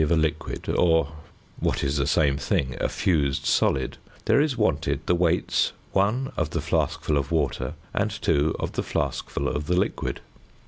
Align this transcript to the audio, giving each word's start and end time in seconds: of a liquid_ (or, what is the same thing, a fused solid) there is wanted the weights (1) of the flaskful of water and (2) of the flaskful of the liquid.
of 0.01 0.09
a 0.09 0.15
liquid_ 0.15 0.67
(or, 0.79 1.09
what 1.59 1.83
is 1.83 1.97
the 1.97 2.07
same 2.07 2.35
thing, 2.35 2.75
a 2.81 2.89
fused 2.89 3.45
solid) 3.45 3.99
there 4.25 4.41
is 4.41 4.57
wanted 4.57 4.99
the 5.05 5.13
weights 5.13 5.73
(1) 5.91 6.31
of 6.35 6.49
the 6.49 6.59
flaskful 6.59 7.19
of 7.19 7.31
water 7.31 7.75
and 7.93 8.09
(2) 8.09 8.55
of 8.57 8.71
the 8.71 8.81
flaskful 8.81 9.45
of 9.47 9.67
the 9.67 9.75
liquid. 9.77 10.19